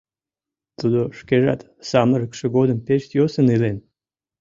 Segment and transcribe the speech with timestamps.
[0.79, 3.77] Тудо шкежат самырыкше годым пеш йӧсын илен.